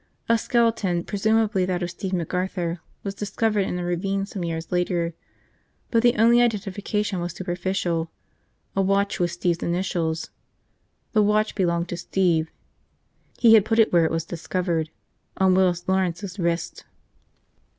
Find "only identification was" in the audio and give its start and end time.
6.15-7.33